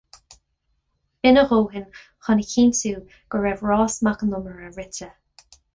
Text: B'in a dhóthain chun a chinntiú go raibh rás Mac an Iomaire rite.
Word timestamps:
B'in 1.21 1.37
a 1.41 1.43
dhóthain 1.51 1.85
chun 2.23 2.41
a 2.45 2.47
chinntiú 2.55 3.05
go 3.35 3.45
raibh 3.47 3.65
rás 3.73 4.01
Mac 4.09 4.29
an 4.29 4.37
Iomaire 4.39 4.77
rite. 4.81 5.17